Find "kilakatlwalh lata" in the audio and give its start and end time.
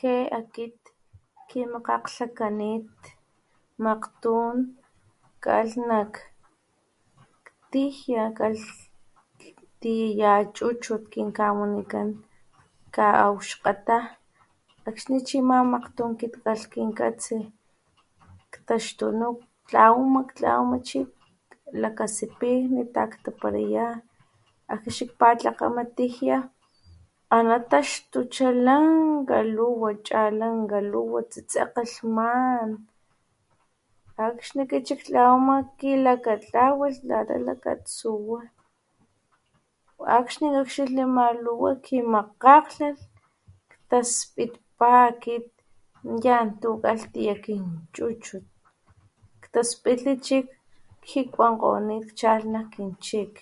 35.78-37.36